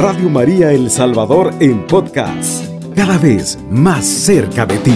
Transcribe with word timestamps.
Radio 0.00 0.30
María 0.30 0.70
El 0.70 0.92
Salvador 0.92 1.52
en 1.58 1.84
podcast, 1.84 2.64
cada 2.94 3.18
vez 3.18 3.58
más 3.68 4.06
cerca 4.06 4.64
de 4.64 4.78
ti. 4.78 4.94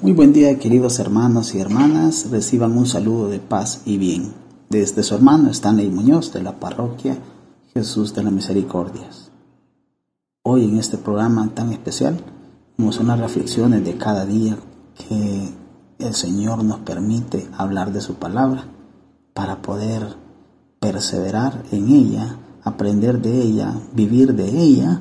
Muy 0.00 0.12
buen 0.12 0.32
día 0.32 0.56
queridos 0.56 1.00
hermanos 1.00 1.52
y 1.56 1.58
hermanas, 1.58 2.30
reciban 2.30 2.78
un 2.78 2.86
saludo 2.86 3.28
de 3.28 3.40
paz 3.40 3.82
y 3.84 3.98
bien 3.98 4.34
desde 4.70 5.02
su 5.02 5.16
hermano 5.16 5.50
Stanley 5.50 5.90
Muñoz 5.90 6.32
de 6.32 6.44
la 6.44 6.60
parroquia 6.60 7.18
Jesús 7.74 8.14
de 8.14 8.22
las 8.22 8.32
Misericordias. 8.32 9.32
Hoy 10.44 10.62
en 10.62 10.78
este 10.78 10.96
programa 10.96 11.50
tan 11.52 11.72
especial 11.72 12.20
vamos 12.78 13.00
unas 13.00 13.18
reflexiones 13.18 13.84
de 13.84 13.96
cada 13.96 14.24
día 14.26 14.56
que 14.96 15.48
el 15.98 16.14
Señor 16.14 16.62
nos 16.62 16.78
permite 16.78 17.48
hablar 17.58 17.92
de 17.92 18.00
su 18.00 18.14
palabra 18.14 18.68
para 19.34 19.62
poder 19.62 20.16
perseverar 20.80 21.62
en 21.70 21.88
ella, 21.88 22.38
aprender 22.64 23.20
de 23.20 23.40
ella, 23.40 23.74
vivir 23.94 24.34
de 24.34 24.48
ella, 24.48 25.00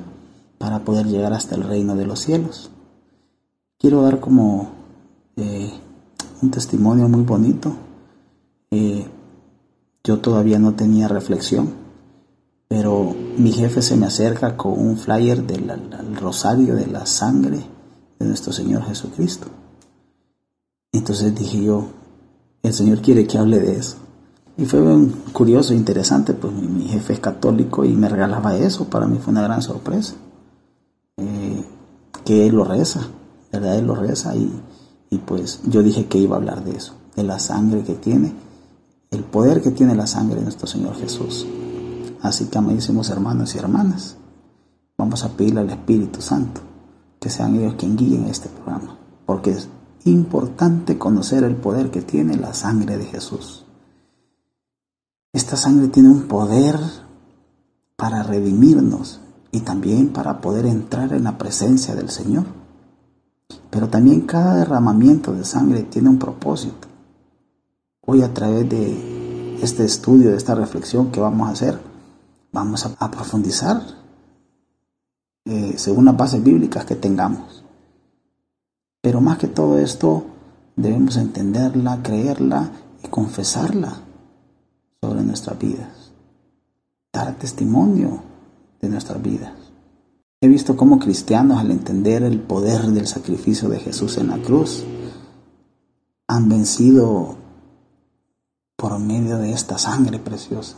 para 0.58 0.86
poder 0.86 1.08
llegar 1.08 1.34
hasta 1.34 1.56
el 1.56 1.64
reino 1.64 1.96
de 1.96 2.06
los 2.06 2.20
cielos. 2.20 2.70
Quiero 3.80 4.04
dar 4.04 4.20
como 4.20 4.70
eh, 5.36 5.72
un 6.42 6.52
testimonio 6.52 7.08
muy 7.08 7.24
bonito. 7.24 7.74
Eh, 8.70 9.08
yo 10.04 10.20
todavía 10.20 10.60
no 10.60 10.76
tenía 10.76 11.08
reflexión, 11.08 11.74
pero 12.68 13.16
mi 13.38 13.52
jefe 13.52 13.82
se 13.82 13.96
me 13.96 14.06
acerca 14.06 14.56
con 14.56 14.80
un 14.80 14.98
flyer 14.98 15.44
del 15.44 16.16
rosario 16.16 16.76
de 16.76 16.88
la 16.88 17.06
sangre 17.06 17.60
de 18.20 18.26
nuestro 18.26 18.54
Señor 18.54 18.84
Jesucristo. 18.86 19.48
Entonces 20.92 21.34
dije 21.34 21.64
yo, 21.64 21.88
el 22.64 22.74
Señor 22.74 23.02
quiere 23.02 23.26
que 23.26 23.38
hable 23.38 23.60
de 23.60 23.78
eso. 23.78 23.98
Y 24.62 24.66
fue 24.68 24.80
curioso 25.34 25.74
e 25.74 25.76
interesante, 25.76 26.36
pues 26.36 26.54
mi, 26.54 26.88
jefe 26.88 27.14
es 27.14 27.20
católico 27.20 27.84
y 27.84 27.96
me 27.96 28.08
regalaba 28.08 28.56
eso, 28.56 28.86
para 28.86 29.08
mí 29.08 29.18
fue 29.18 29.32
una 29.32 29.42
gran 29.42 29.64
sorpresa. 29.64 30.14
Eh, 31.18 31.66
que 32.24 32.46
él 32.46 32.54
lo 32.54 32.64
reza, 32.64 33.08
¿verdad? 33.52 33.80
Él 33.80 33.88
lo 33.88 33.96
reza 33.96 34.36
y, 34.36 34.62
y 35.10 35.18
pues 35.18 35.62
yo 35.66 35.82
dije 35.82 36.06
que 36.06 36.20
iba 36.20 36.36
a 36.36 36.38
hablar 36.38 36.64
de 36.64 36.78
eso, 36.78 36.94
de 37.16 37.24
la 37.24 37.40
sangre 37.40 37.82
que 37.82 37.96
tiene, 37.96 38.34
el 39.10 39.24
poder 39.24 39.64
que 39.64 39.72
tiene 39.72 39.96
la 39.96 40.06
sangre 40.06 40.36
de 40.36 40.44
nuestro 40.44 40.68
Señor 40.68 40.96
Jesús. 40.96 41.48
Así 42.22 42.46
que, 42.46 42.60
amadísimos 42.60 43.10
hermanos 43.10 43.56
y 43.56 43.58
hermanas, 43.58 44.16
vamos 44.96 45.24
a 45.24 45.30
pedirle 45.30 45.62
al 45.62 45.72
Espíritu 45.72 46.22
Santo 46.22 46.62
que 47.20 47.32
sean 47.32 47.56
ellos 47.56 47.74
quien 47.80 47.98
guíen 47.98 48.28
este 48.28 48.48
programa, 48.48 48.96
porque 49.26 49.54
es 49.54 49.70
importante 50.06 51.00
conocer 51.00 51.46
el 51.46 51.56
poder 51.56 51.90
que 51.90 52.04
tiene 52.04 52.38
la 52.38 52.54
sangre 52.54 53.00
de 53.00 53.06
Jesús. 53.06 53.61
Esta 55.34 55.56
sangre 55.56 55.88
tiene 55.88 56.10
un 56.10 56.24
poder 56.24 56.78
para 57.96 58.22
redimirnos 58.22 59.22
y 59.52 59.62
también 59.62 60.10
para 60.10 60.42
poder 60.42 60.66
entrar 60.66 61.14
en 61.14 61.24
la 61.24 61.38
presencia 61.38 61.96
del 61.96 62.10
Señor. 62.10 62.44
Pero 63.70 63.88
también 63.88 64.22
cada 64.22 64.56
derramamiento 64.56 65.32
de 65.32 65.46
sangre 65.46 65.84
tiene 65.84 66.10
un 66.10 66.20
propósito. 66.20 66.90
Hoy 68.06 68.24
a 68.24 68.34
través 68.34 68.68
de 68.68 69.64
este 69.64 69.86
estudio, 69.86 70.32
de 70.32 70.38
esta 70.38 70.54
reflexión 70.54 71.12
que 71.12 71.22
vamos 71.22 71.48
a 71.48 71.54
hacer, 71.54 71.80
vamos 72.52 72.86
a, 72.86 73.10
profundizar 73.12 73.82
eh, 75.46 75.76
según 75.78 76.06
las 76.06 76.18
bases 76.18 76.44
bíblicas 76.44 76.84
que 76.84 76.96
tengamos. 76.96 77.64
Pero 79.00 79.22
más 79.22 79.38
que 79.38 79.48
todo 79.48 79.78
esto, 79.78 80.26
debemos 80.76 81.16
entenderla, 81.16 82.04
creerla 82.04 82.70
y 83.02 83.08
confesarla 83.08 84.11
sobre 85.02 85.24
nuestras 85.24 85.58
vidas. 85.58 86.14
Dar 87.12 87.34
testimonio 87.40 88.22
de 88.80 88.90
nuestras 88.90 89.22
vidas. 89.22 89.54
He 90.40 90.48
visto 90.48 90.78
cómo 90.78 91.00
cristianos 91.00 91.60
al 91.60 91.72
entender 91.72 92.24
el 92.24 92.40
poder 92.40 92.84
del 92.88 93.08
sacrificio 93.08 93.68
de 93.70 93.80
Jesús 93.80 94.18
en 94.18 94.28
la 94.28 94.38
cruz 94.38 94.84
han 96.28 96.50
vencido 96.50 97.36
por 98.76 99.00
medio 99.00 99.38
de 99.38 99.52
esta 99.52 99.78
sangre 99.78 100.20
preciosa, 100.20 100.78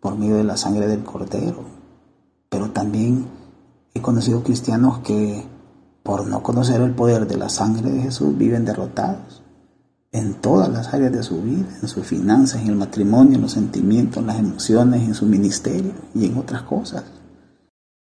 por 0.00 0.16
medio 0.18 0.36
de 0.36 0.44
la 0.44 0.56
sangre 0.56 0.86
del 0.86 1.04
Cordero. 1.04 1.64
Pero 2.48 2.70
también 2.70 3.26
he 3.94 4.02
conocido 4.02 4.42
cristianos 4.42 4.98
que 4.98 5.44
por 6.02 6.26
no 6.26 6.42
conocer 6.42 6.80
el 6.80 6.94
poder 6.94 7.26
de 7.26 7.36
la 7.36 7.48
sangre 7.48 7.90
de 7.90 8.02
Jesús 8.02 8.36
viven 8.36 8.64
derrotados 8.64 9.39
en 10.12 10.34
todas 10.34 10.68
las 10.68 10.92
áreas 10.92 11.12
de 11.12 11.22
su 11.22 11.40
vida, 11.40 11.68
en 11.80 11.88
sus 11.88 12.04
finanzas, 12.04 12.62
en 12.62 12.68
el 12.68 12.76
matrimonio, 12.76 13.36
en 13.36 13.42
los 13.42 13.52
sentimientos, 13.52 14.18
en 14.18 14.26
las 14.26 14.38
emociones, 14.38 15.02
en 15.02 15.14
su 15.14 15.26
ministerio 15.26 15.92
y 16.14 16.26
en 16.26 16.36
otras 16.36 16.62
cosas. 16.62 17.04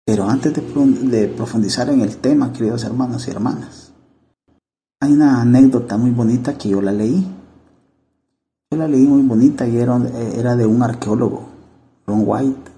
Pero 0.05 0.29
antes 0.29 0.55
de, 0.55 1.29
profundizar 1.29 1.89
en 1.89 2.01
el 2.01 2.19
tema, 2.19 2.53
queridos 2.53 2.85
hermanos 2.85 3.27
y 3.27 3.31
hermanas, 3.31 3.93
hay 5.01 5.13
una 5.13 5.41
anécdota 5.41 5.97
muy 5.97 6.11
bonita 6.11 6.57
que 6.57 6.69
yo 6.69 6.81
la 6.81 6.93
leí. 6.93 7.27
Yo 8.71 8.79
la 8.79 8.89
leí 8.89 9.05
muy 9.05 9.23
bonita 9.23 9.67
y 9.67 9.77
era, 9.77 9.99
de 10.57 10.67
un 10.67 10.83
arqueólogo, 10.83 11.49
Ron 12.07 12.23
White, 12.25 12.71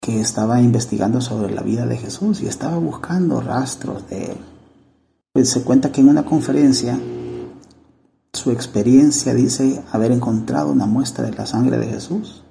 que 0.00 0.20
estaba 0.20 0.60
investigando 0.60 1.20
sobre 1.20 1.52
la 1.52 1.62
vida 1.62 1.86
de 1.86 1.96
Jesús 1.96 2.42
y 2.42 2.46
estaba 2.46 2.78
buscando 2.78 3.40
rastros 3.40 4.08
de 4.08 4.26
él. 4.26 4.38
Pues 5.32 5.50
se 5.50 5.62
cuenta 5.62 5.90
que 5.90 6.00
en 6.00 6.10
una 6.10 6.24
conferencia 6.24 6.98
su 8.32 8.50
experiencia 8.50 9.34
dice 9.34 9.82
haber 9.92 10.12
encontrado 10.12 10.70
una 10.70 10.86
muestra 10.86 11.24
de 11.24 11.32
la 11.32 11.46
sangre 11.46 11.78
de 11.78 11.86
Jesús. 11.86 12.44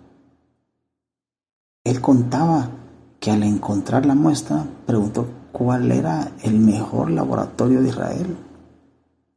Él 1.84 2.02
contaba 2.02 2.70
que 3.20 3.32
al 3.32 3.44
encontrar 3.44 4.06
la 4.06 4.16
muestra 4.16 4.66
preguntó 4.86 5.28
cuál 5.52 5.92
era 5.92 6.32
el 6.44 6.60
mejor 6.60 7.12
laboratorio 7.12 7.82
de 7.82 7.90
Israel. 7.90 8.38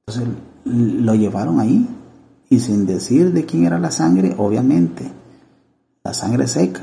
Entonces 0.07 0.29
lo 0.65 1.15
llevaron 1.15 1.61
ahí 1.61 1.89
y 2.49 2.59
sin 2.61 2.87
decir 2.87 3.33
de 3.33 3.47
quién 3.47 3.65
era 3.65 3.79
la 3.79 3.91
sangre, 3.91 4.35
obviamente, 4.37 5.11
la 6.05 6.13
sangre 6.13 6.47
seca 6.47 6.83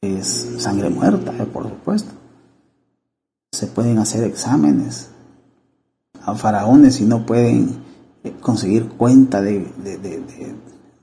es 0.00 0.54
sangre 0.58 0.90
muerta, 0.90 1.32
eh, 1.38 1.46
por 1.46 1.64
supuesto. 1.64 2.12
Se 3.52 3.66
pueden 3.66 3.98
hacer 3.98 4.24
exámenes 4.24 5.10
a 6.22 6.34
faraones 6.34 7.00
y 7.00 7.04
no 7.04 7.26
pueden 7.26 7.82
conseguir 8.32 8.88
cuenta 8.90 9.42
de, 9.42 9.60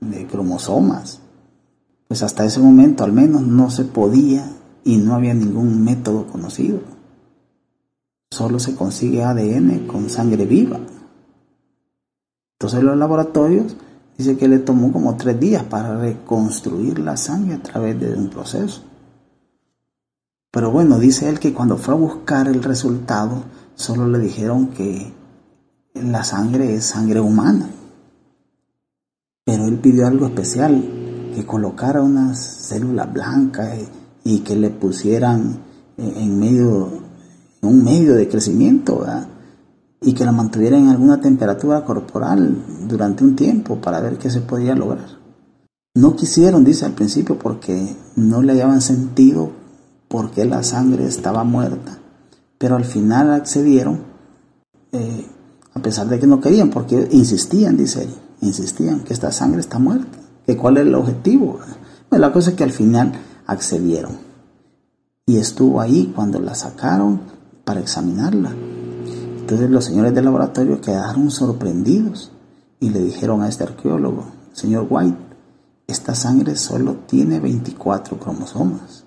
de, 0.00 0.26
cromosomas. 0.26 1.20
Pues 2.08 2.22
hasta 2.22 2.44
ese 2.44 2.60
momento 2.60 3.04
al 3.04 3.12
menos 3.12 3.42
no 3.42 3.70
se 3.70 3.84
podía 3.84 4.50
y 4.84 4.96
no 4.96 5.14
había 5.14 5.34
ningún 5.34 5.82
método 5.82 6.26
conocido. 6.26 6.80
Solo 8.30 8.58
se 8.58 8.74
consigue 8.74 9.22
ADN 9.22 9.86
con 9.86 10.10
sangre 10.10 10.46
viva. 10.46 10.80
Entonces 12.58 12.82
los 12.82 12.96
laboratorios 12.96 13.76
dice 14.16 14.36
que 14.36 14.48
le 14.48 14.58
tomó 14.58 14.92
como 14.92 15.16
tres 15.16 15.38
días 15.38 15.64
para 15.64 15.96
reconstruir 15.96 16.98
la 16.98 17.16
sangre 17.16 17.54
a 17.54 17.62
través 17.62 17.98
de 18.00 18.14
un 18.14 18.28
proceso. 18.28 18.82
Pero 20.50 20.70
bueno, 20.70 20.98
dice 20.98 21.28
él 21.28 21.40
que 21.40 21.54
cuando 21.54 21.78
fue 21.78 21.94
a 21.94 21.96
buscar 21.96 22.46
el 22.46 22.62
resultado, 22.62 23.44
solo 23.74 24.06
le 24.06 24.18
dijeron 24.18 24.68
que 24.68 25.12
la 25.94 26.24
sangre 26.24 26.74
es 26.74 26.86
sangre 26.86 27.20
humana. 27.20 27.68
Pero 29.44 29.66
él 29.66 29.78
pidió 29.78 30.06
algo 30.06 30.26
especial, 30.26 30.82
que 31.34 31.44
colocara 31.46 32.02
unas 32.02 32.38
células 32.38 33.12
blancas 33.12 33.78
y 34.24 34.40
que 34.40 34.56
le 34.56 34.70
pusieran 34.70 35.58
en 35.96 36.38
medio, 36.38 37.02
un 37.62 37.84
medio 37.84 38.14
de 38.14 38.28
crecimiento, 38.28 39.04
y 40.00 40.14
que 40.14 40.24
la 40.24 40.32
mantuviera 40.32 40.76
en 40.76 40.88
alguna 40.88 41.20
temperatura 41.20 41.84
corporal 41.84 42.86
durante 42.88 43.24
un 43.24 43.36
tiempo 43.36 43.80
para 43.80 44.00
ver 44.00 44.18
qué 44.18 44.30
se 44.30 44.40
podía 44.40 44.74
lograr. 44.74 45.22
No 45.94 46.16
quisieron, 46.16 46.64
dice 46.64 46.86
al 46.86 46.92
principio, 46.92 47.38
porque 47.38 47.96
no 48.16 48.42
le 48.42 48.52
hallaban 48.52 48.80
sentido 48.80 49.50
porque 50.08 50.44
la 50.44 50.62
sangre 50.62 51.06
estaba 51.06 51.44
muerta, 51.44 51.98
pero 52.58 52.76
al 52.76 52.84
final 52.84 53.30
accedieron 53.30 53.94
eh, 53.96 54.11
a 55.82 55.90
pesar 55.90 56.06
de 56.06 56.20
que 56.20 56.28
no 56.28 56.40
querían, 56.40 56.70
porque 56.70 57.08
insistían, 57.10 57.76
dice 57.76 58.04
él, 58.04 58.14
insistían 58.40 59.00
que 59.00 59.12
esta 59.12 59.32
sangre 59.32 59.58
está 59.58 59.80
muerta, 59.80 60.16
que 60.46 60.56
cuál 60.56 60.76
es 60.76 60.86
el 60.86 60.94
objetivo. 60.94 61.58
La 62.08 62.32
cosa 62.32 62.50
es 62.50 62.56
que 62.56 62.62
al 62.62 62.70
final 62.70 63.12
accedieron. 63.46 64.12
Y 65.26 65.38
estuvo 65.38 65.80
ahí 65.80 66.12
cuando 66.14 66.38
la 66.38 66.54
sacaron 66.54 67.22
para 67.64 67.80
examinarla. 67.80 68.52
Entonces 69.40 69.70
los 69.70 69.84
señores 69.84 70.14
del 70.14 70.26
laboratorio 70.26 70.80
quedaron 70.80 71.32
sorprendidos 71.32 72.30
y 72.78 72.90
le 72.90 73.00
dijeron 73.00 73.42
a 73.42 73.48
este 73.48 73.64
arqueólogo, 73.64 74.26
señor 74.52 74.86
White, 74.88 75.18
esta 75.88 76.14
sangre 76.14 76.54
solo 76.54 76.98
tiene 77.08 77.40
24 77.40 78.20
cromosomas. 78.20 79.02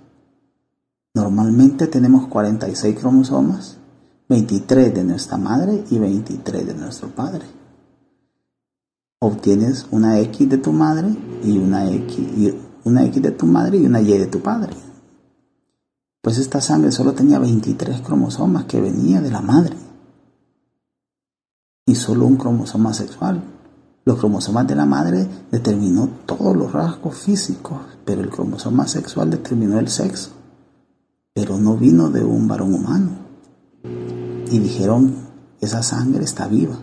Normalmente 1.13 1.88
tenemos 1.88 2.27
46 2.27 3.00
cromosomas 3.00 3.77
23 4.27 4.92
de 4.92 5.04
nuestra 5.04 5.38
madre 5.38 5.83
y 5.92 6.00
23 6.00 6.66
de 6.66 6.74
nuestro 6.74 7.10
padre. 7.10 7.45
obtienes 9.19 9.88
una 9.92 10.19
X 10.19 10.50
de 10.50 10.57
tu 10.57 10.72
madre 10.72 11.16
y 11.44 11.57
una 11.60 11.89
X, 11.92 12.18
y 12.18 12.54
una 12.86 13.06
X 13.06 13.22
de 13.22 13.31
tu 13.31 13.45
madre 13.45 13.77
y 13.77 13.86
una 13.86 14.01
Y 14.01 14.18
de 14.18 14.25
tu 14.25 14.42
padre. 14.42 14.74
Pues 16.22 16.39
esta 16.39 16.60
sangre 16.60 16.92
solo 16.92 17.13
tenía 17.13 17.38
23 17.38 18.01
cromosomas 18.01 18.66
que 18.66 18.81
venía 18.81 19.22
de 19.22 19.30
la 19.30 19.42
madre. 19.42 19.77
Y 21.86 21.94
solo 21.94 22.25
un 22.25 22.38
cromosoma 22.38 22.95
sexual. 22.95 23.44
Los 24.06 24.18
cromosomas 24.18 24.68
de 24.68 24.75
la 24.75 24.86
madre 24.88 25.27
determinó 25.51 26.07
todos 26.25 26.56
los 26.56 26.72
rasgos 26.72 27.16
físicos, 27.16 27.80
pero 28.06 28.22
el 28.22 28.30
cromosoma 28.30 28.88
sexual 28.88 29.30
determinó 29.30 29.77
el 29.77 29.88
sexo. 29.88 30.31
Pero 31.33 31.57
no 31.57 31.77
vino 31.77 32.10
de 32.10 32.24
un 32.24 32.48
varón 32.48 32.74
humano. 32.74 33.25
Y 34.51 34.59
dijeron, 34.59 35.15
esa 35.62 35.81
sangre 35.83 36.24
está 36.24 36.47
viva. 36.47 36.77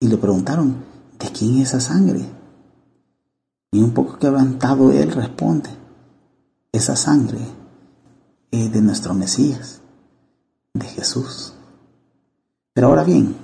Y 0.00 0.08
le 0.08 0.16
preguntaron, 0.16 0.84
¿de 1.18 1.28
quién 1.30 1.58
es 1.58 1.68
esa 1.68 1.80
sangre? 1.80 2.24
Y 3.72 3.82
un 3.82 3.92
poco 3.92 4.18
quebrantado 4.18 4.90
él 4.92 5.12
responde, 5.12 5.70
esa 6.72 6.96
sangre 6.96 7.38
es 8.50 8.72
de 8.72 8.80
nuestro 8.80 9.14
Mesías, 9.14 9.80
de 10.74 10.86
Jesús. 10.86 11.54
Pero 12.72 12.88
ahora 12.88 13.04
bien, 13.04 13.36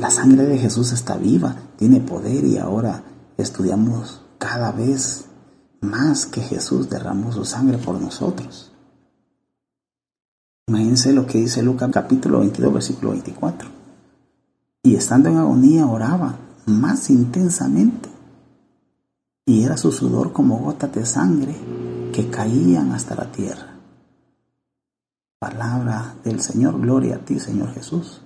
la 0.00 0.10
sangre 0.10 0.44
de 0.44 0.58
Jesús 0.58 0.92
está 0.92 1.16
viva, 1.16 1.56
tiene 1.76 2.00
poder 2.00 2.44
y 2.44 2.58
ahora 2.58 3.04
estudiamos 3.36 4.22
cada 4.38 4.72
vez 4.72 5.26
más 5.80 6.26
que 6.26 6.40
Jesús 6.40 6.88
derramó 6.88 7.32
su 7.32 7.44
sangre 7.44 7.78
por 7.78 8.00
nosotros. 8.00 8.72
Imagínense 10.68 11.12
lo 11.12 11.26
que 11.26 11.38
dice 11.38 11.62
Lucas 11.62 11.90
capítulo 11.92 12.40
22, 12.40 12.72
versículo 12.72 13.10
24. 13.12 13.68
Y 14.82 14.96
estando 14.96 15.28
en 15.28 15.36
agonía 15.36 15.86
oraba 15.86 16.36
más 16.66 17.08
intensamente 17.08 18.08
y 19.46 19.62
era 19.62 19.76
su 19.76 19.92
sudor 19.92 20.32
como 20.32 20.58
gotas 20.58 20.92
de 20.92 21.06
sangre 21.06 21.54
que 22.12 22.28
caían 22.30 22.90
hasta 22.90 23.14
la 23.14 23.30
tierra. 23.30 23.76
Palabra 25.38 26.16
del 26.24 26.40
Señor, 26.40 26.80
gloria 26.80 27.16
a 27.16 27.18
ti, 27.18 27.38
Señor 27.38 27.72
Jesús. 27.72 28.22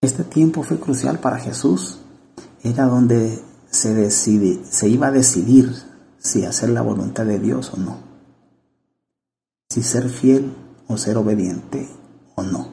Este 0.00 0.24
tiempo 0.24 0.64
fue 0.64 0.80
crucial 0.80 1.20
para 1.20 1.38
Jesús. 1.38 2.00
Era 2.64 2.86
donde 2.86 3.40
se, 3.70 3.94
decide, 3.94 4.64
se 4.64 4.88
iba 4.88 5.06
a 5.06 5.12
decidir 5.12 5.72
si 6.18 6.44
hacer 6.44 6.70
la 6.70 6.82
voluntad 6.82 7.24
de 7.24 7.38
Dios 7.38 7.72
o 7.72 7.76
no. 7.76 7.98
Si 9.70 9.84
ser 9.84 10.08
fiel 10.08 10.52
o 10.88 10.96
ser 10.96 11.16
obediente 11.16 11.88
o 12.34 12.42
no. 12.42 12.68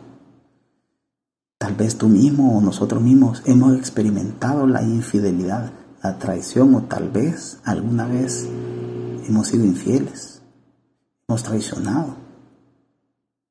Tal 1.58 1.76
vez 1.76 1.98
tú 1.98 2.08
mismo 2.08 2.58
o 2.58 2.62
nosotros 2.62 3.02
mismos 3.02 3.42
hemos 3.46 3.78
experimentado 3.78 4.68
la 4.68 4.82
infidelidad 4.82 5.72
la 6.06 6.20
traición 6.20 6.76
o 6.76 6.84
tal 6.84 7.10
vez 7.10 7.60
alguna 7.64 8.06
vez 8.06 8.48
hemos 9.28 9.48
sido 9.48 9.66
infieles, 9.66 10.42
hemos 11.28 11.42
traicionado. 11.42 12.16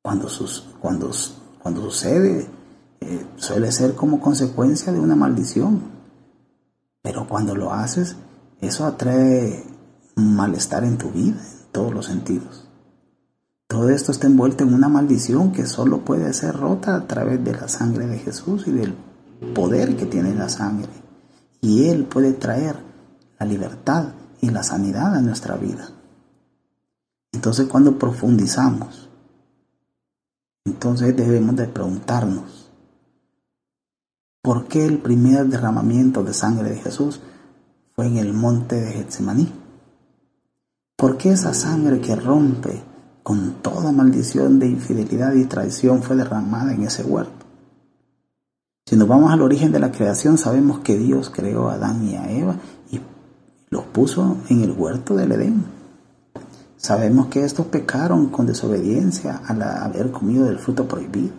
Cuando, 0.02 0.28
sucede, 0.28 2.48
eh, 3.00 3.26
suele 3.36 3.72
ser 3.72 3.94
como 3.94 4.20
consecuencia 4.20 4.92
de 4.92 5.00
una 5.00 5.16
maldición. 5.16 5.82
Pero 7.02 7.26
cuando 7.26 7.56
lo 7.56 7.72
haces, 7.72 8.16
eso 8.60 8.84
atrae 8.84 9.64
malestar 10.14 10.84
en 10.84 10.98
tu 10.98 11.10
vida, 11.10 11.40
en 11.40 11.72
todos 11.72 11.92
los 11.92 12.06
sentidos. 12.06 12.63
Todo 13.74 13.88
esto 13.88 14.12
está 14.12 14.28
envuelto 14.28 14.62
en 14.62 14.72
una 14.72 14.88
maldición 14.88 15.50
que 15.50 15.66
solo 15.66 16.04
puede 16.04 16.32
ser 16.32 16.54
rota 16.54 16.94
a 16.94 17.08
través 17.08 17.42
de 17.42 17.54
la 17.54 17.66
sangre 17.66 18.06
de 18.06 18.20
Jesús 18.20 18.68
y 18.68 18.70
del 18.70 18.94
poder 19.52 19.96
que 19.96 20.06
tiene 20.06 20.32
la 20.32 20.48
sangre 20.48 20.92
y 21.60 21.88
Él 21.88 22.04
puede 22.04 22.34
traer 22.34 22.76
la 23.36 23.44
libertad 23.46 24.12
y 24.40 24.50
la 24.50 24.62
sanidad 24.62 25.16
a 25.16 25.20
nuestra 25.20 25.56
vida. 25.56 25.88
Entonces 27.32 27.66
cuando 27.66 27.98
profundizamos, 27.98 29.10
entonces 30.64 31.16
debemos 31.16 31.56
de 31.56 31.66
preguntarnos, 31.66 32.70
¿por 34.40 34.68
qué 34.68 34.86
el 34.86 34.98
primer 34.98 35.46
derramamiento 35.46 36.22
de 36.22 36.32
sangre 36.32 36.70
de 36.70 36.76
Jesús 36.76 37.18
fue 37.96 38.06
en 38.06 38.18
el 38.18 38.34
monte 38.34 38.80
de 38.80 38.92
Getsemaní? 38.92 39.52
¿Por 40.96 41.16
qué 41.16 41.32
esa 41.32 41.52
sangre 41.54 42.00
que 42.00 42.14
rompe 42.14 42.93
con 43.24 43.54
toda 43.62 43.90
maldición 43.90 44.60
de 44.60 44.68
infidelidad 44.68 45.34
y 45.34 45.46
traición 45.46 46.04
fue 46.04 46.14
derramada 46.14 46.72
en 46.72 46.84
ese 46.84 47.02
huerto? 47.02 47.44
Si 48.86 48.96
nos 48.96 49.08
vamos 49.08 49.32
al 49.32 49.40
origen 49.40 49.72
de 49.72 49.80
la 49.80 49.90
creación, 49.90 50.36
sabemos 50.36 50.80
que 50.80 50.96
Dios 50.96 51.30
creó 51.30 51.70
a 51.70 51.74
Adán 51.74 52.06
y 52.06 52.16
a 52.16 52.30
Eva 52.30 52.56
y 52.92 53.00
los 53.70 53.84
puso 53.84 54.36
en 54.50 54.60
el 54.60 54.72
huerto 54.72 55.16
del 55.16 55.32
Edén. 55.32 55.64
Sabemos 56.76 57.28
que 57.28 57.44
estos 57.44 57.64
pecaron 57.66 58.28
con 58.28 58.46
desobediencia 58.46 59.40
al 59.46 59.62
haber 59.62 60.10
comido 60.12 60.44
del 60.44 60.58
fruto 60.58 60.86
prohibido. 60.86 61.32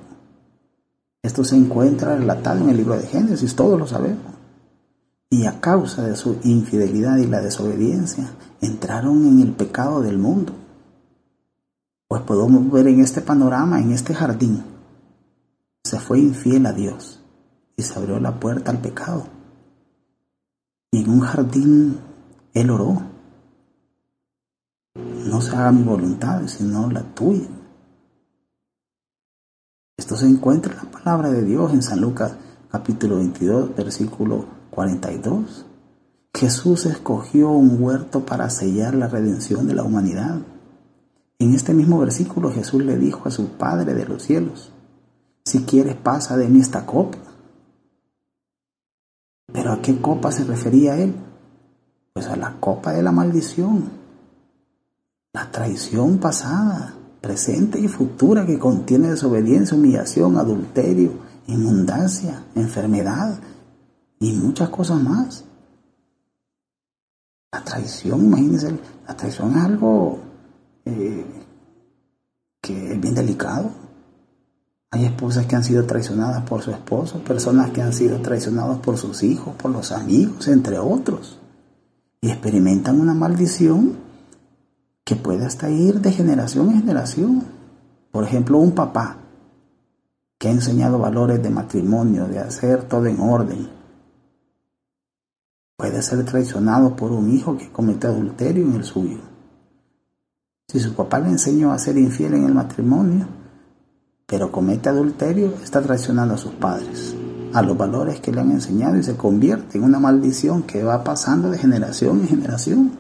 Esto 1.22 1.44
se 1.44 1.56
encuentra 1.56 2.18
relatado 2.18 2.62
en 2.62 2.70
el 2.70 2.78
libro 2.78 2.98
de 2.98 3.06
Génesis, 3.06 3.56
todos 3.56 3.80
lo 3.80 3.86
sabemos. 3.86 4.34
Y 5.30 5.46
a 5.46 5.62
causa 5.62 6.02
de 6.02 6.16
su 6.16 6.38
infidelidad 6.44 7.18
y 7.18 7.28
la 7.28 7.42
desobediencia, 7.42 8.32
entraron 8.60 9.26
en 9.28 9.40
el 9.40 9.52
pecado 9.54 10.02
del 10.02 10.18
mundo. 10.18 10.54
Pues 12.16 12.28
podemos 12.28 12.72
ver 12.72 12.88
en 12.88 13.02
este 13.02 13.20
panorama, 13.20 13.82
en 13.82 13.92
este 13.92 14.16
jardín, 14.16 14.64
se 15.84 16.00
fue 16.00 16.18
infiel 16.18 16.66
a 16.66 16.72
Dios 16.72 17.22
y 17.76 17.84
se 17.84 18.00
abrió 18.00 18.22
la 18.22 18.40
puerta 18.40 18.72
al 18.72 18.78
pecado. 18.78 19.28
Y 20.92 21.04
en 21.04 21.10
un 21.10 21.20
jardín 21.20 22.00
él 22.54 22.70
oró. 22.70 23.02
No 24.96 25.42
se 25.42 25.58
haga 25.58 25.74
mi 25.74 25.84
voluntad, 25.84 26.48
sino 26.48 26.90
la 26.90 27.04
tuya. 27.04 27.50
Esto 29.98 30.16
se 30.16 30.26
encuentra 30.26 30.72
en 30.72 30.86
la 30.86 30.92
palabra 30.92 31.30
de 31.30 31.44
Dios 31.44 31.74
en 31.74 31.82
San 31.82 32.00
Lucas 32.00 32.38
capítulo 32.72 33.18
22, 33.18 33.76
versículo 33.76 34.46
42. 34.70 35.66
Jesús 36.34 36.86
escogió 36.86 37.50
un 37.50 37.84
huerto 37.84 38.26
para 38.26 38.50
sellar 38.50 38.96
la 38.96 39.10
redención 39.10 39.68
de 39.68 39.76
la 39.76 39.84
humanidad. 39.84 40.40
En 41.40 41.54
este 41.54 41.74
mismo 41.74 42.00
versículo 42.00 42.52
Jesús 42.52 42.84
le 42.84 42.98
dijo 42.98 43.28
a 43.28 43.32
su 43.32 43.50
Padre 43.50 43.94
de 43.94 44.06
los 44.06 44.24
cielos, 44.24 44.72
si 45.44 45.64
quieres 45.64 45.96
pasa 45.96 46.38
de 46.38 46.48
mí 46.48 46.60
esta 46.60 46.86
copa, 46.86 47.18
¿Pero 49.56 49.72
a 49.72 49.82
qué 49.82 50.00
copa 50.02 50.32
se 50.32 50.44
refería 50.44 50.98
él? 50.98 51.16
Pues 52.14 52.28
a 52.28 52.36
la 52.36 52.60
copa 52.60 52.92
de 52.92 53.04
la 53.04 53.12
maldición, 53.12 53.90
la 55.34 55.52
traición 55.52 56.18
pasada, 56.18 56.94
presente 57.22 57.80
y 57.80 57.88
futura 57.88 58.46
que 58.46 58.60
contiene 58.60 59.10
desobediencia, 59.10 59.78
humillación, 59.78 60.38
adulterio, 60.38 61.14
inundancia, 61.48 62.44
enfermedad 62.56 63.40
y 64.20 64.34
muchas 64.34 64.70
cosas 64.70 65.02
más. 65.02 65.46
La 67.52 67.64
traición, 67.64 68.26
imagínense, 68.26 68.78
la 69.08 69.16
traición 69.16 69.52
es 69.58 69.64
algo 69.64 70.20
eh, 70.86 71.26
que 72.62 72.94
es 72.94 73.02
bien 73.02 73.16
delicado. 73.16 73.72
Hay 74.92 75.06
esposas 75.06 75.46
que 75.46 75.56
han 75.56 75.64
sido 75.64 75.86
traicionadas 75.86 76.44
por 76.44 76.62
su 76.62 76.72
esposo, 76.72 77.20
personas 77.20 77.72
que 77.72 77.82
han 77.82 77.92
sido 77.92 78.22
traicionadas 78.22 78.80
por 78.80 78.98
sus 78.98 79.24
hijos, 79.24 79.56
por 79.56 79.72
los 79.72 79.92
amigos, 79.92 80.48
entre 80.48 80.80
otros. 80.80 81.40
Y 82.22 82.30
experimentan 82.30 83.00
una 83.00 83.14
maldición 83.14 83.98
que 85.04 85.16
puede 85.16 85.46
hasta 85.46 85.70
ir 85.70 86.02
de 86.02 86.12
generación 86.12 86.70
en 86.70 86.80
generación. 86.80 87.44
Por 88.12 88.24
ejemplo, 88.24 88.58
un 88.58 88.72
papá 88.72 89.18
que 90.38 90.48
ha 90.48 90.52
enseñado 90.52 90.98
valores 90.98 91.42
de 91.44 91.50
matrimonio, 91.50 92.28
de 92.28 92.40
hacer 92.40 92.84
todo 92.84 93.06
en 93.08 93.20
orden, 93.20 93.70
puede 95.78 96.02
ser 96.02 96.24
traicionado 96.26 96.96
por 96.96 97.12
un 97.12 97.32
hijo 97.32 97.58
que 97.58 97.72
comete 97.72 98.08
adulterio 98.08 98.66
en 98.66 98.76
el 98.76 98.84
suyo. 98.84 99.35
Si 100.68 100.80
su 100.80 100.94
papá 100.94 101.20
le 101.20 101.30
enseñó 101.30 101.72
a 101.72 101.80
ser 101.80 101.98
infiel 101.98 102.34
en 102.34 102.46
el 102.46 102.54
matrimonio, 102.54 103.28
pero 104.26 104.52
comete 104.52 104.90
adulterio, 104.90 105.54
está 105.64 105.82
traicionando 105.82 106.34
a 106.34 106.38
sus 106.38 106.54
padres, 106.54 107.16
a 107.54 107.62
los 107.62 107.78
valores 107.78 108.20
que 108.20 108.32
le 108.32 108.42
han 108.42 108.52
enseñado 108.52 108.98
y 108.98 109.04
se 109.04 109.16
convierte 109.16 109.78
en 109.78 109.84
una 109.84 110.00
maldición 110.00 110.64
que 110.64 110.84
va 110.84 111.04
pasando 111.04 111.52
de 111.52 111.60
generación 111.60 112.22
en 112.22 112.28
generación. 112.28 112.92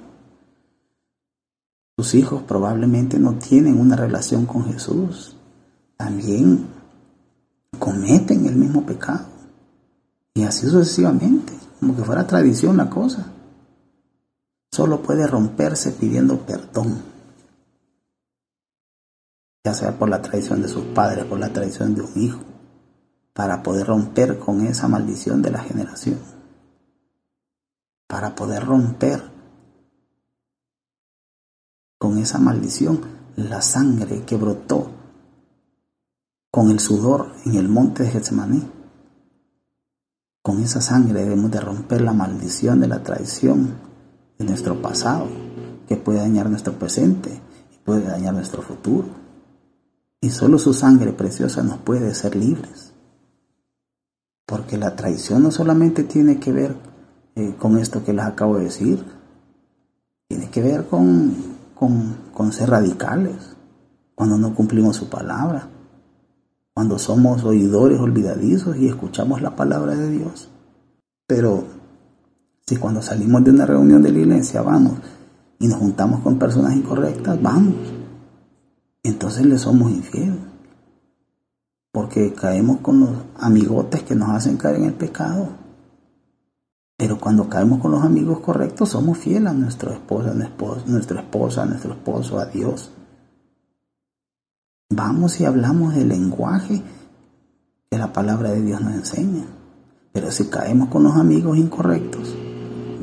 Sus 1.97 2.13
hijos 2.13 2.43
probablemente 2.43 3.17
no 3.17 3.35
tienen 3.35 3.79
una 3.79 3.95
relación 3.95 4.45
con 4.45 4.65
Jesús. 4.65 5.35
También 5.97 6.67
cometen 7.79 8.45
el 8.45 8.55
mismo 8.55 8.85
pecado. 8.85 9.25
Y 10.33 10.43
así 10.43 10.67
sucesivamente, 10.67 11.53
como 11.79 11.95
que 11.95 12.03
fuera 12.03 12.27
tradición 12.27 12.77
la 12.77 12.89
cosa. 12.89 13.27
Solo 14.71 15.01
puede 15.01 15.25
romperse 15.25 15.91
pidiendo 15.91 16.45
perdón 16.45 17.14
ya 19.65 19.73
sea 19.73 19.97
por 19.97 20.09
la 20.09 20.21
traición 20.21 20.61
de 20.61 20.67
sus 20.67 20.85
padres, 20.85 21.25
por 21.25 21.39
la 21.39 21.51
traición 21.51 21.95
de 21.95 22.03
un 22.03 22.11
hijo, 22.21 22.39
para 23.33 23.63
poder 23.63 23.87
romper 23.87 24.37
con 24.37 24.61
esa 24.61 24.87
maldición 24.87 25.41
de 25.41 25.49
la 25.49 25.59
generación, 25.59 26.19
para 28.07 28.35
poder 28.35 28.63
romper 28.63 29.23
con 31.97 32.19
esa 32.19 32.37
maldición 32.37 33.01
la 33.37 33.63
sangre 33.63 34.23
que 34.23 34.37
brotó 34.37 34.91
con 36.51 36.69
el 36.69 36.79
sudor 36.79 37.33
en 37.45 37.55
el 37.55 37.67
monte 37.67 38.03
de 38.03 38.11
Getsemaní. 38.11 38.71
Con 40.43 40.61
esa 40.61 40.79
sangre 40.79 41.23
debemos 41.23 41.49
de 41.49 41.59
romper 41.59 42.01
la 42.01 42.13
maldición 42.13 42.79
de 42.81 42.87
la 42.87 43.01
traición 43.01 43.79
de 44.37 44.45
nuestro 44.45 44.79
pasado, 44.79 45.27
que 45.87 45.97
puede 45.97 46.19
dañar 46.19 46.51
nuestro 46.51 46.73
presente 46.73 47.41
y 47.73 47.77
puede 47.79 48.03
dañar 48.03 48.35
nuestro 48.35 48.61
futuro. 48.61 49.24
Y 50.25 50.31
solo 50.31 50.57
su 50.57 50.73
sangre 50.73 51.13
preciosa 51.13 51.61
nos 51.61 51.77
puede 51.77 52.09
hacer 52.09 52.35
libres. 52.35 52.93
Porque 54.47 54.75
la 54.75 54.95
traición 54.95 55.43
no 55.43 55.51
solamente 55.51 56.03
tiene 56.03 56.39
que 56.39 56.51
ver 56.51 56.75
eh, 57.35 57.53
con 57.59 57.77
esto 57.77 58.03
que 58.03 58.11
les 58.11 58.25
acabo 58.25 58.57
de 58.57 58.63
decir, 58.63 59.05
tiene 60.27 60.49
que 60.49 60.63
ver 60.63 60.87
con, 60.87 61.31
con, 61.75 62.17
con 62.33 62.51
ser 62.51 62.71
radicales, 62.71 63.55
cuando 64.15 64.39
no 64.39 64.55
cumplimos 64.55 64.95
su 64.95 65.09
palabra, 65.09 65.69
cuando 66.73 66.97
somos 66.97 67.43
oidores 67.43 67.99
olvidadizos 67.99 68.77
y 68.77 68.87
escuchamos 68.87 69.43
la 69.43 69.55
palabra 69.55 69.93
de 69.93 70.09
Dios. 70.09 70.49
Pero 71.27 71.65
si 72.65 72.77
cuando 72.77 73.03
salimos 73.03 73.43
de 73.43 73.51
una 73.51 73.67
reunión 73.67 74.01
de 74.01 74.11
la 74.11 74.17
iglesia 74.17 74.63
vamos 74.63 74.93
y 75.59 75.67
nos 75.67 75.77
juntamos 75.77 76.21
con 76.21 76.39
personas 76.39 76.75
incorrectas, 76.75 77.39
vamos. 77.39 77.75
Entonces 79.05 79.45
le 79.45 79.59
somos 79.59 79.91
infieles. 79.91 80.39
Porque 81.91 82.33
caemos 82.33 82.79
con 82.79 82.99
los 83.01 83.11
amigotes 83.37 84.01
que 84.01 84.15
nos 84.15 84.29
hacen 84.29 84.57
caer 84.57 84.77
en 84.77 84.85
el 84.85 84.93
pecado. 84.95 85.49
Pero 86.97 87.19
cuando 87.19 87.47
caemos 87.47 87.79
con 87.79 87.91
los 87.91 88.03
amigos 88.03 88.39
correctos, 88.39 88.89
somos 88.89 89.19
fieles 89.19 89.51
a 89.51 89.53
nuestra 89.53 89.93
esposa, 89.93 90.33
nuestra 90.87 91.21
esposa, 91.21 91.65
nuestro 91.65 91.93
esposo, 91.93 92.39
a 92.39 92.45
Dios. 92.47 92.91
Vamos 94.89 95.39
y 95.39 95.45
hablamos 95.45 95.93
el 95.95 96.09
lenguaje 96.09 96.81
que 97.91 97.97
la 97.99 98.11
palabra 98.11 98.49
de 98.49 98.61
Dios 98.63 98.81
nos 98.81 98.93
enseña. 98.95 99.45
Pero 100.13 100.31
si 100.31 100.47
caemos 100.47 100.89
con 100.89 101.03
los 101.03 101.15
amigos 101.15 101.57
incorrectos, 101.57 102.35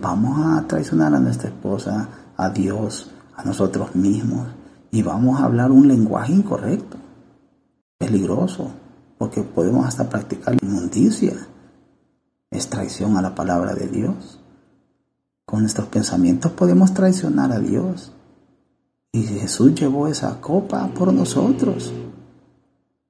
vamos 0.01 0.37
a 0.41 0.67
traicionar 0.67 1.15
a 1.15 1.21
nuestra 1.21 1.49
esposa, 1.51 2.09
a 2.37 2.51
Dios, 2.51 3.13
a 3.37 3.45
nosotros 3.45 3.95
mismos, 3.95 4.49
y 4.93 5.03
vamos 5.03 5.41
a 5.41 5.45
hablar 5.45 5.73
un 5.73 5.89
lenguaje 5.89 6.33
incorrecto, 6.35 6.99
peligroso, 7.97 8.71
porque 9.17 9.43
podemos 9.43 9.87
hasta 9.87 10.11
practicar 10.11 10.55
inmundicia. 10.63 11.49
Es 12.51 12.69
traición 12.69 13.17
a 13.17 13.23
la 13.23 13.35
palabra 13.35 13.75
de 13.75 13.89
Dios. 13.89 14.39
Con 15.47 15.61
nuestros 15.61 15.89
pensamientos 15.89 16.53
podemos 16.53 16.93
traicionar 16.93 17.53
a 17.53 17.59
Dios. 17.59 18.13
Y 19.13 19.23
Jesús 19.23 19.75
llevó 19.75 20.09
esa 20.09 20.43
copa 20.43 20.87
por 20.89 21.11
nosotros. 21.11 21.91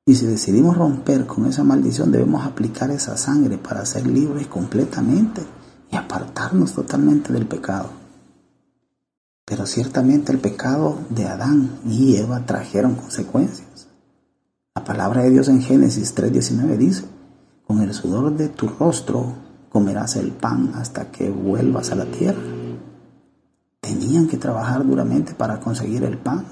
Y 0.06 0.14
si 0.14 0.26
decidimos 0.26 0.76
romper 0.76 1.26
con 1.26 1.46
esa 1.46 1.64
maldición, 1.64 2.12
debemos 2.12 2.46
aplicar 2.46 2.92
esa 2.92 3.16
sangre 3.16 3.58
para 3.58 3.84
ser 3.86 4.06
libres 4.06 4.46
completamente 4.46 5.42
y 5.90 5.96
apartarnos 5.96 6.74
totalmente 6.74 7.32
del 7.32 7.46
pecado. 7.46 8.01
Pero 9.44 9.66
ciertamente 9.66 10.32
el 10.32 10.38
pecado 10.38 10.98
de 11.10 11.26
Adán 11.26 11.80
y 11.86 12.16
Eva 12.16 12.46
trajeron 12.46 12.94
consecuencias. 12.94 13.88
La 14.74 14.84
palabra 14.84 15.22
de 15.22 15.30
Dios 15.30 15.48
en 15.48 15.60
Génesis 15.60 16.14
3:19 16.14 16.76
dice, 16.78 17.04
con 17.66 17.80
el 17.80 17.92
sudor 17.94 18.36
de 18.36 18.48
tu 18.48 18.68
rostro 18.68 19.34
comerás 19.68 20.16
el 20.16 20.32
pan 20.32 20.72
hasta 20.74 21.10
que 21.10 21.30
vuelvas 21.30 21.90
a 21.90 21.96
la 21.96 22.04
tierra. 22.04 22.42
Tenían 23.80 24.28
que 24.28 24.36
trabajar 24.36 24.86
duramente 24.86 25.34
para 25.34 25.60
conseguir 25.60 26.04
el 26.04 26.18
pan. 26.18 26.44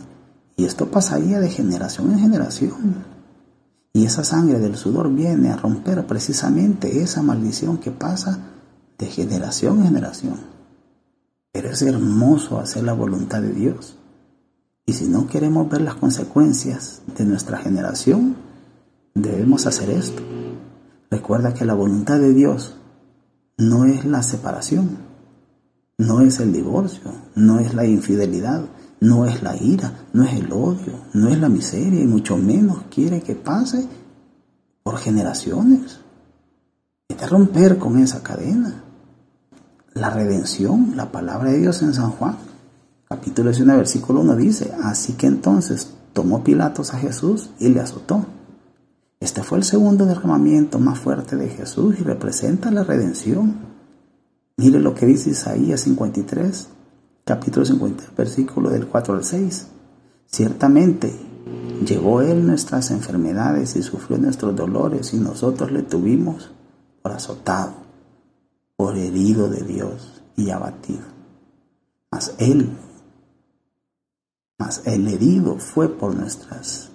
Y 0.57 0.65
esto 0.65 0.91
pasaría 0.91 1.41
de 1.41 1.49
generación 1.49 2.13
en 2.13 2.19
generación. 2.19 3.05
Y 3.93 4.05
esa 4.05 4.25
sangre 4.25 4.59
del 4.59 4.77
sudor 4.77 5.13
viene 5.13 5.51
a 5.51 5.57
romper 5.57 6.07
precisamente 6.07 7.03
esa 7.03 7.23
maldición 7.23 7.79
que 7.79 7.91
pasa 7.91 8.39
de 8.99 9.07
generación 9.07 9.79
en 9.79 9.85
generación. 9.85 10.50
Es 11.71 11.83
hermoso 11.83 12.59
hacer 12.59 12.83
la 12.83 12.95
voluntad 12.95 13.41
de 13.41 13.53
Dios. 13.53 13.97
Y 14.87 14.93
si 14.93 15.07
no 15.07 15.29
queremos 15.29 15.69
ver 15.69 15.83
las 15.83 15.95
consecuencias 15.95 17.01
de 17.17 17.25
nuestra 17.25 17.59
generación, 17.59 18.35
debemos 19.15 19.69
hacer 19.69 19.91
esto. 19.91 20.21
Recuerda 21.13 21.55
que 21.55 21.65
la 21.65 21.75
voluntad 21.75 22.19
de 22.19 22.35
Dios 22.35 22.75
no 23.57 23.85
es 23.85 24.05
la 24.05 24.25
separación, 24.25 24.99
no 25.97 26.23
es 26.23 26.41
el 26.41 26.53
divorcio, 26.53 27.13
no 27.37 27.61
es 27.61 27.73
la 27.73 27.87
infidelidad, 27.87 28.65
no 28.99 29.27
es 29.27 29.41
la 29.41 29.57
ira, 29.57 30.07
no 30.13 30.25
es 30.25 30.35
el 30.35 30.51
odio, 30.51 31.05
no 31.13 31.29
es 31.29 31.39
la 31.39 31.49
miseria 31.49 32.01
y 32.01 32.07
mucho 32.09 32.37
menos 32.37 32.83
quiere 32.93 33.23
que 33.23 33.37
pase 33.37 33.87
por 34.83 34.97
generaciones. 34.97 36.01
Que 37.07 37.27
romper 37.29 37.79
con 37.79 37.97
esa 38.01 38.25
cadena 38.25 38.90
la 39.95 40.11
redención, 40.11 40.93
la 40.97 41.11
palabra 41.11 41.51
de 41.51 41.59
Dios 41.59 41.83
en 41.83 41.95
San 41.95 42.11
Juan, 42.11 42.37
capítulo 43.09 43.51
19, 43.51 43.79
versículo 43.79 44.21
1 44.21 44.37
dice, 44.37 44.73
así 44.83 45.15
que 45.15 45.27
entonces 45.27 45.95
tomó 46.13 46.45
Pilatos 46.45 46.95
a 46.95 46.99
Jesús 46.99 47.51
y 47.59 47.69
le 47.69 47.81
azotó. 47.81 48.25
Este 49.19 49.43
fue 49.43 49.59
el 49.59 49.65
segundo 49.65 50.07
derramamiento 50.07 50.79
más 50.79 50.99
fuerte 50.99 51.37
de 51.37 51.49
Jesús 51.49 51.97
y 51.99 52.05
representa 52.05 52.71
la 52.71 52.85
redención. 52.85 53.55
Mire 54.57 54.79
lo 54.79 54.95
que 54.95 55.07
dice 55.07 55.31
Isaías 55.31 55.83
53, 55.83 56.69
capítulo 57.25 57.67
50, 57.67 58.05
versículo 58.17 58.71
del 58.71 58.87
4 58.87 59.15
al 59.15 59.25
6. 59.25 59.67
Ciertamente 60.27 61.13
llevó 61.85 62.23
Él 62.23 62.47
nuestras 62.47 62.91
enfermedades 62.91 63.77
y 63.77 63.83
sufrió 63.83 64.19
nuestros 64.19 64.55
dolores 64.55 65.13
y 65.13 65.19
nosotros 65.19 65.73
le 65.73 65.83
tuvimos 65.83 66.51
por 67.03 67.13
azotado 67.13 67.80
por 68.81 68.97
herido 68.97 69.51
de 69.51 69.61
Dios 69.61 70.23
y 70.37 70.49
abatido. 70.49 71.05
Mas 72.11 72.35
Él, 72.39 72.79
mas 74.59 74.87
el 74.87 75.07
herido 75.07 75.59
fue 75.59 75.91
por 75.91 76.15
nuestras, 76.15 76.91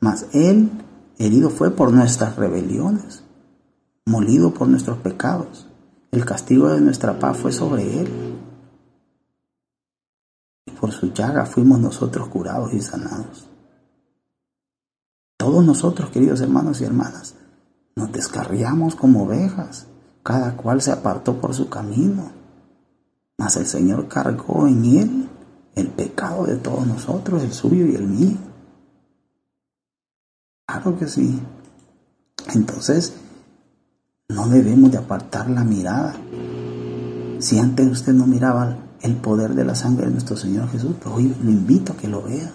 mas 0.00 0.26
Él 0.32 0.68
herido 1.16 1.48
fue 1.48 1.70
por 1.70 1.92
nuestras 1.92 2.34
rebeliones, 2.34 3.22
molido 4.04 4.52
por 4.52 4.66
nuestros 4.66 4.98
pecados. 4.98 5.68
El 6.10 6.24
castigo 6.24 6.70
de 6.70 6.80
nuestra 6.80 7.20
paz 7.20 7.36
fue 7.36 7.52
sobre 7.52 8.00
Él. 8.00 8.36
Y 10.66 10.72
por 10.72 10.90
su 10.90 11.12
llaga 11.12 11.46
fuimos 11.46 11.78
nosotros 11.78 12.26
curados 12.26 12.74
y 12.74 12.80
sanados. 12.80 13.48
Todos 15.36 15.64
nosotros, 15.64 16.10
queridos 16.10 16.40
hermanos 16.40 16.80
y 16.80 16.84
hermanas, 16.84 17.36
nos 17.94 18.10
descarriamos 18.10 18.96
como 18.96 19.22
ovejas 19.22 19.86
cada 20.26 20.56
cual 20.56 20.82
se 20.82 20.90
apartó 20.90 21.40
por 21.40 21.54
su 21.54 21.68
camino, 21.68 22.32
mas 23.38 23.56
el 23.58 23.64
Señor 23.64 24.08
cargó 24.08 24.66
en 24.66 24.84
él 24.84 25.28
el 25.76 25.86
pecado 25.86 26.46
de 26.46 26.56
todos 26.56 26.84
nosotros, 26.84 27.44
el 27.44 27.52
suyo 27.52 27.86
y 27.86 27.94
el 27.94 28.08
mío. 28.08 28.36
Claro 30.66 30.98
que 30.98 31.06
sí. 31.06 31.40
Entonces, 32.54 33.14
no 34.28 34.48
debemos 34.48 34.90
de 34.90 34.98
apartar 34.98 35.48
la 35.48 35.62
mirada. 35.62 36.16
Si 37.38 37.60
antes 37.60 37.86
usted 37.86 38.12
no 38.12 38.26
miraba 38.26 38.78
el 39.02 39.14
poder 39.18 39.54
de 39.54 39.64
la 39.64 39.76
sangre 39.76 40.06
de 40.06 40.12
nuestro 40.12 40.36
Señor 40.36 40.68
Jesús, 40.70 40.96
pues 41.00 41.14
hoy 41.14 41.36
lo 41.40 41.50
invito 41.52 41.92
a 41.92 41.96
que 41.96 42.08
lo 42.08 42.22
vea. 42.22 42.50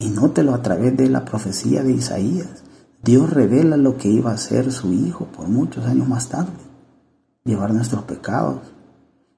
Y 0.00 0.08
nótelo 0.08 0.52
a 0.52 0.62
través 0.62 0.96
de 0.96 1.08
la 1.08 1.24
profecía 1.24 1.84
de 1.84 1.92
Isaías. 1.92 2.64
Dios 3.02 3.30
revela 3.30 3.76
lo 3.78 3.96
que 3.96 4.08
iba 4.08 4.30
a 4.30 4.36
ser 4.36 4.70
su 4.72 4.92
Hijo 4.92 5.24
por 5.26 5.48
muchos 5.48 5.86
años 5.86 6.06
más 6.06 6.28
tarde. 6.28 6.52
Llevar 7.44 7.72
nuestros 7.72 8.02
pecados, 8.02 8.60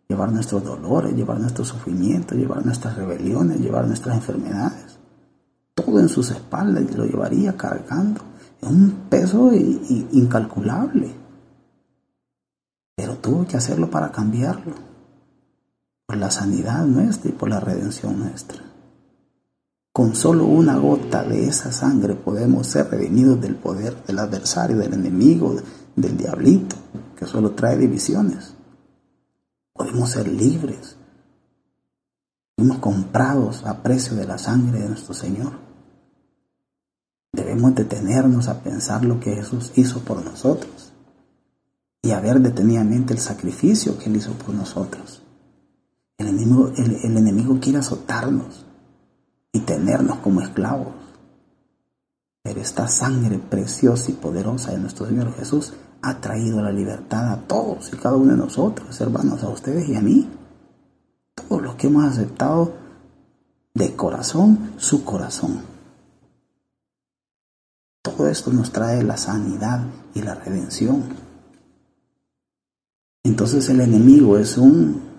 llevar 0.09 0.33
nuestros 0.33 0.64
dolores, 0.64 1.14
llevar 1.14 1.38
nuestros 1.38 1.69
sufrimientos, 1.69 2.37
llevar 2.37 2.66
nuestras 2.66 2.97
rebeliones, 2.97 3.61
llevar 3.61 3.87
nuestras 3.87 4.16
enfermedades. 4.16 4.99
Todo 5.75 6.00
en 6.00 6.09
sus 6.09 6.31
espaldas 6.31 6.92
lo 6.97 7.07
llevaría 7.07 7.57
cargando. 7.57 8.21
Es 8.61 8.69
un 8.69 9.07
peso 9.09 9.52
incalculable. 9.52 11.14
Pero 12.97 13.16
tuvo 13.19 13.47
que 13.47 13.57
hacerlo 13.57 13.88
para 13.90 14.11
cambiarlo. 14.11 14.75
Por 16.07 16.16
la 16.16 16.31
sanidad 16.33 16.85
nuestra 16.85 17.31
y 17.31 17.33
por 17.33 17.49
la 17.49 17.61
redención 17.61 18.19
nuestra. 18.19 18.72
Con 19.92 20.14
solo 20.14 20.46
una 20.46 20.78
gota 20.78 21.22
de 21.22 21.46
esa 21.46 21.70
sangre 21.70 22.14
podemos 22.14 22.66
ser 22.66 22.88
redimidos 22.90 23.38
del 23.42 23.56
poder 23.56 24.02
del 24.06 24.20
adversario, 24.20 24.78
del 24.78 24.94
enemigo, 24.94 25.54
del 25.94 26.16
diablito, 26.16 26.76
que 27.14 27.26
solo 27.26 27.50
trae 27.50 27.76
divisiones. 27.76 28.54
Podemos 29.75 30.08
ser 30.08 30.28
libres. 30.28 30.96
Fuimos 32.56 32.78
comprados 32.78 33.66
a 33.66 33.82
precio 33.82 34.16
de 34.16 34.26
la 34.26 34.38
sangre 34.38 34.80
de 34.80 34.88
nuestro 34.88 35.12
Señor. 35.12 35.52
debemos 37.34 37.75
detenernos 37.75 38.49
a 38.49 38.62
pensar 38.62 39.04
lo 39.04 39.20
que 39.20 39.34
Jesús 39.34 39.72
hizo 39.76 40.00
por 40.00 40.25
nosotros 40.25 40.92
y 42.02 42.12
a 42.12 42.20
ver 42.20 42.40
detenidamente 42.40 43.12
el 43.12 43.20
sacrificio 43.20 43.99
que 43.99 44.08
Él 44.08 44.16
hizo 44.16 44.32
por 44.32 44.54
nosotros. 44.54 45.22
El 46.16 46.28
enemigo, 46.28 46.72
el 46.76 47.16
enemigo 47.16 47.58
quiere 47.61 47.78
azotarnos 47.78 48.64
y 49.52 49.61
tenernos 49.61 50.18
como 50.18 50.40
esclavos. 50.40 50.94
Pero 52.42 52.61
esta 52.61 52.88
sangre 52.88 53.38
preciosa 53.38 54.11
y 54.11 54.14
poderosa 54.14 54.73
de 54.73 54.78
nuestro 54.78 55.06
Señor 55.06 55.32
Jesús 55.35 55.75
ha 56.02 56.21
traído 56.21 56.61
la 56.61 56.73
libertad 56.73 57.30
a 57.30 57.37
todos 57.47 57.92
y 57.92 57.97
cada 57.97 58.16
uno 58.16 58.32
de 58.32 58.38
nosotros, 58.38 59.00
hermanos, 59.00 59.44
a 59.44 59.49
ustedes 59.49 59.88
y 59.88 59.94
a 59.94 60.00
mí. 60.00 60.28
Todos 61.35 61.62
los 61.62 61.75
que 61.76 61.87
hemos 61.87 62.04
aceptado 62.04 62.75
de 63.75 63.94
corazón 63.94 64.73
su 64.78 65.04
corazón. 65.04 65.62
Todo 68.02 68.26
esto 68.26 68.52
nos 68.52 68.73
trae 68.73 69.02
la 69.04 69.16
sanidad 69.16 69.87
y 70.14 70.23
la 70.23 70.35
redención. 70.35 71.04
Entonces 73.23 73.68
el 73.68 73.80
enemigo 73.80 74.37
es 74.37 74.59
un, 74.59 75.12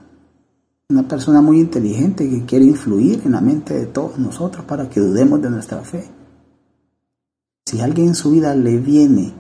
una 0.90 1.08
persona 1.08 1.42
muy 1.42 1.60
inteligente 1.60 2.30
que 2.30 2.46
quiere 2.46 2.66
influir 2.66 3.22
en 3.26 3.32
la 3.32 3.42
mente 3.42 3.74
de 3.74 3.86
todos 3.88 4.18
nosotros 4.20 4.66
para 4.66 4.90
que 4.90 5.00
dudemos 5.00 5.42
de 5.42 5.50
nuestra 5.50 5.82
fe. 5.82 6.10
Si 7.66 7.80
a 7.80 7.86
alguien 7.86 8.10
en 8.10 8.16
su 8.16 8.32
vida 8.32 8.56
le 8.56 8.78
viene 8.78 9.34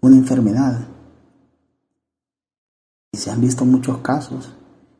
una 0.00 0.16
enfermedad, 0.16 0.88
y 3.12 3.18
se 3.18 3.30
han 3.30 3.40
visto 3.40 3.64
muchos 3.64 3.98
casos 3.98 4.54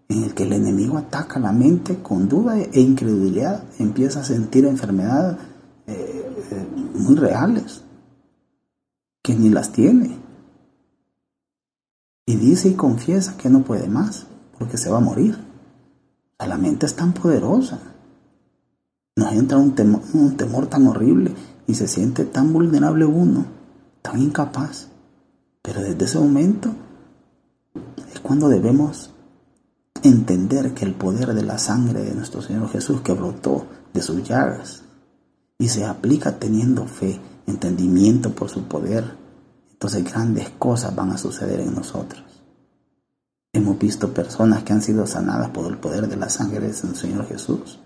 en 0.09 0.25
el 0.25 0.35
que 0.35 0.43
el 0.43 0.53
enemigo 0.53 0.99
ataca 0.99 1.41
la 1.41 1.53
mente 1.53 2.03
con 2.03 2.29
duda 2.29 2.59
e 2.59 2.81
incredulidad, 2.81 3.65
empieza 3.79 4.21
a 4.21 4.25
sentir 4.25 4.67
enfermedades 4.67 5.39
eh, 5.87 6.45
eh, 6.51 6.67
muy 6.95 7.17
reales, 7.17 7.83
que 9.23 9.35
ni 9.35 9.49
las 9.49 9.73
tiene. 9.73 10.19
Y 12.27 12.37
dice 12.37 12.69
y 12.69 12.75
confiesa 12.75 13.37
que 13.39 13.49
no 13.49 13.63
puede 13.63 13.89
más, 13.89 14.27
porque 14.59 14.77
se 14.77 14.91
va 14.91 14.99
a 14.99 15.01
morir. 15.01 15.52
La 16.47 16.59
mente 16.59 16.87
es 16.87 16.95
tan 16.95 17.13
poderosa. 17.13 17.79
Nos 19.17 19.33
entra 19.33 19.59
un 19.59 19.75
temor, 19.75 20.03
un 20.15 20.37
temor 20.37 20.67
tan 20.67 20.87
horrible 20.87 21.35
y 21.67 21.75
se 21.75 21.87
siente 21.87 22.25
tan 22.25 22.53
vulnerable 22.53 23.05
uno, 23.05 23.45
tan 24.01 24.21
incapaz. 24.21 24.89
Pero 25.63 25.83
desde 25.83 26.05
ese 26.05 26.19
momento 26.19 26.71
es 28.13 28.21
cuando 28.21 28.49
debemos 28.49 29.11
entender 30.03 30.75
que 30.75 30.85
el 30.85 30.95
poder 30.95 31.35
de 31.35 31.45
la 31.45 31.59
sangre 31.59 32.03
de 32.03 32.15
nuestro 32.15 32.43
Señor 32.43 32.69
Jesús 32.71 33.03
que 33.03 33.13
brotó 33.13 33.67
de 33.93 34.03
sus 34.03 34.23
llagas 34.25 34.83
y 35.59 35.69
se 35.69 35.85
aplica 35.85 36.39
teniendo 36.39 36.87
fe, 36.87 37.21
entendimiento 37.47 38.31
por 38.31 38.49
su 38.49 38.65
poder, 38.65 39.17
entonces 39.71 40.05
grandes 40.05 40.51
cosas 40.59 40.95
van 40.95 41.11
a 41.11 41.19
suceder 41.19 41.61
en 41.61 41.75
nosotros. 41.75 42.32
Hemos 43.55 43.79
visto 43.79 44.15
personas 44.15 44.63
que 44.63 44.73
han 44.73 44.81
sido 44.81 45.07
sanadas 45.07 45.51
por 45.51 45.71
el 45.71 45.77
poder 45.77 46.09
de 46.09 46.17
la 46.17 46.31
sangre 46.31 46.61
de 46.61 46.69
nuestro 46.69 46.95
Señor 46.95 47.27
Jesús. 47.27 47.79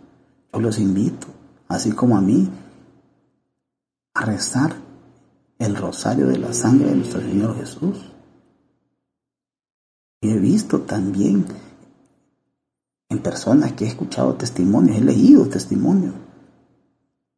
Yo 0.53 0.61
los 0.61 0.79
invito, 0.79 1.27
así 1.67 1.91
como 1.91 2.17
a 2.17 2.21
mí, 2.21 2.49
a 4.15 4.25
rezar 4.25 4.77
el 5.59 5.75
rosario 5.75 6.29
de 6.29 6.39
la 6.39 6.53
sangre 6.53 6.91
de 6.91 6.97
nuestro 6.97 7.21
Señor 7.21 7.57
Jesús. 7.57 8.13
Y 10.21 10.31
he 10.31 10.39
visto 10.39 10.83
también 10.83 11.47
en 13.09 13.19
personas 13.19 13.73
que 13.73 13.87
he 13.87 13.89
escuchado 13.89 14.35
testimonios, 14.35 14.97
he 14.97 15.01
leído 15.01 15.49
testimonios 15.49 16.15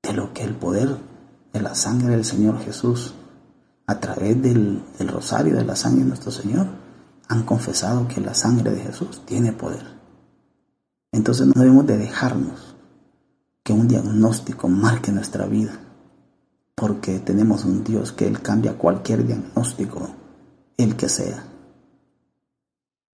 de 0.03 0.13
lo 0.13 0.35
que 0.35 0.45
el 0.45 0.55
poder 0.55 0.99
de 1.55 1.63
la 1.63 1.75
sangre 1.75 2.11
del 2.11 2.27
Señor 2.27 2.61
Jesús, 2.61 3.15
a 3.87 4.01
través 4.01 4.41
del, 4.43 4.83
del 4.99 5.09
rosario 5.09 5.57
de 5.57 5.65
la 5.65 5.77
sangre 5.77 6.03
de 6.03 6.09
nuestro 6.09 6.31
Señor, 6.31 6.88
han 7.29 7.43
confesado 7.45 8.09
que 8.09 8.21
la 8.21 8.35
sangre 8.35 8.71
de 8.71 8.81
Jesús 8.81 9.23
tiene 9.25 9.53
poder. 9.53 9.87
Entonces 11.13 11.47
no 11.47 11.55
debemos 11.55 11.87
de 11.87 11.99
dejarnos 11.99 12.77
que 13.63 13.73
un 13.73 13.89
diagnóstico 13.89 14.69
marque 14.69 15.13
nuestra 15.13 15.47
vida 15.47 15.79
porque 16.79 17.19
tenemos 17.19 17.65
un 17.65 17.83
Dios 17.83 18.13
que 18.13 18.27
Él 18.27 18.41
cambia 18.41 18.79
cualquier 18.79 19.27
diagnóstico, 19.27 20.09
el 20.77 20.97
que 20.97 21.09
sea. 21.09 21.45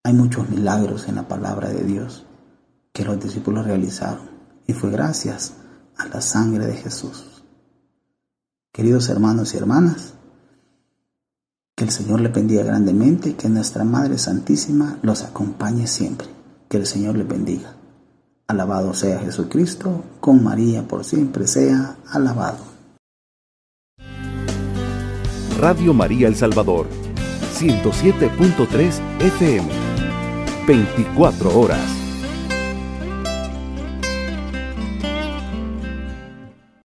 Hay 0.02 0.12
muchos 0.12 0.48
milagros 0.50 1.08
en 1.08 1.14
la 1.14 1.26
palabra 1.26 1.70
de 1.70 1.82
Dios 1.82 2.26
que 2.92 3.04
los 3.04 3.18
discípulos 3.18 3.64
realizaron 3.64 4.28
y 4.66 4.74
fue 4.74 4.90
gracias 4.90 5.54
a 5.96 6.06
la 6.08 6.20
sangre 6.20 6.66
de 6.66 6.76
Jesús. 6.76 7.42
Queridos 8.70 9.08
hermanos 9.08 9.54
y 9.54 9.56
hermanas, 9.56 10.13
que 11.84 11.88
el 11.88 11.92
Señor 11.92 12.22
le 12.22 12.28
bendiga 12.30 12.62
grandemente 12.62 13.30
y 13.30 13.32
que 13.34 13.50
nuestra 13.50 13.84
Madre 13.84 14.16
Santísima 14.16 14.98
los 15.02 15.22
acompañe 15.22 15.86
siempre. 15.86 16.28
Que 16.66 16.78
el 16.78 16.86
Señor 16.86 17.14
le 17.16 17.24
bendiga. 17.24 17.76
Alabado 18.46 18.94
sea 18.94 19.20
Jesucristo, 19.20 20.02
con 20.18 20.42
María 20.42 20.88
por 20.88 21.04
siempre 21.04 21.46
sea 21.46 21.96
alabado. 22.10 22.56
Radio 25.60 25.92
María 25.92 26.26
El 26.26 26.36
Salvador, 26.36 26.86
107.3 27.54 29.00
FM, 29.20 29.68
24 30.66 31.58
horas. 31.58 32.03